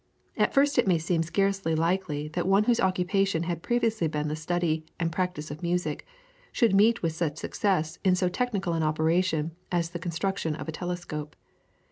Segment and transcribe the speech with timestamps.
[0.35, 4.35] At first it may seem scarcely likely that one whose occupation had previously been the
[4.35, 6.07] study and practice of music
[6.51, 11.35] should meet with success in so technical an operation as the construction of a telescope.